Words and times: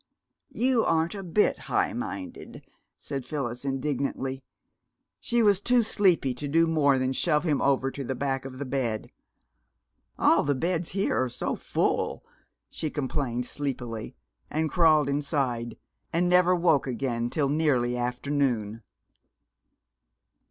"You 0.49 0.83
aren't 0.83 1.13
a 1.13 1.21
bit 1.21 1.59
high 1.69 1.93
minded," 1.93 2.65
said 2.97 3.23
Phyllis 3.23 3.63
indignantly. 3.63 4.41
She 5.19 5.43
was 5.43 5.61
too 5.61 5.83
sleepy 5.83 6.33
to 6.33 6.47
do 6.47 6.65
more 6.65 6.97
than 6.97 7.13
shove 7.13 7.43
him 7.43 7.61
over 7.61 7.91
to 7.91 8.03
the 8.03 8.15
back 8.15 8.43
of 8.43 8.57
the 8.57 8.65
bed. 8.65 9.11
"All 10.17 10.41
the 10.43 10.55
beds 10.55 10.93
here 10.97 11.21
are 11.23 11.29
so 11.29 11.55
full," 11.55 12.25
she 12.67 12.89
complained 12.89 13.45
sleepily; 13.45 14.15
and 14.49 14.71
crawled 14.71 15.07
inside, 15.07 15.77
and 16.11 16.27
never 16.27 16.55
woke 16.55 16.87
again 16.87 17.29
till 17.29 17.49
nearly 17.49 17.95
afternoon. 17.95 18.81